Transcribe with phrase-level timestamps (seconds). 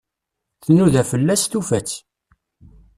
[0.61, 1.93] Tnuda fell-as, tufa-tt.